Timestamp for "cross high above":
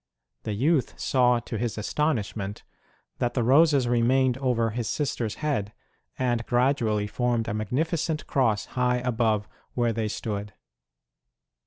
8.25-9.47